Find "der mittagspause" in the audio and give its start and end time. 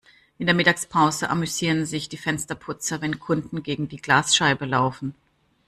0.47-1.29